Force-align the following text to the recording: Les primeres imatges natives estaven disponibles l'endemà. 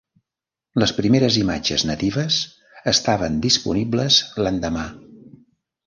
Les 0.83 0.93
primeres 0.99 1.37
imatges 1.41 1.85
natives 1.91 2.39
estaven 2.95 3.39
disponibles 3.47 4.21
l'endemà. 4.45 4.93